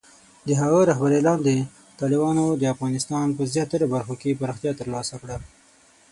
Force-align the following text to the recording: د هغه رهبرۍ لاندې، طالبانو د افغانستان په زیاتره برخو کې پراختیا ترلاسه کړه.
د 0.47 0.49
هغه 0.61 0.79
رهبرۍ 0.89 1.21
لاندې، 1.27 1.55
طالبانو 1.99 2.45
د 2.61 2.63
افغانستان 2.73 3.27
په 3.37 3.43
زیاتره 3.53 3.85
برخو 3.93 4.13
کې 4.21 4.37
پراختیا 4.41 4.71
ترلاسه 4.79 5.15
کړه. 5.21 5.35